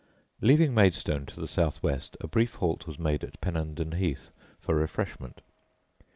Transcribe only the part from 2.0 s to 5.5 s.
a brief halt was made at Pennenden Heath for refreshment.